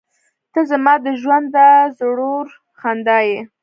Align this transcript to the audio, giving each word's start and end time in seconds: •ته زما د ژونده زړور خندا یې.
•ته 0.53 0.61
زما 0.69 0.93
د 1.05 1.07
ژونده 1.21 1.67
زړور 1.97 2.45
خندا 2.79 3.17
یې. 3.29 3.39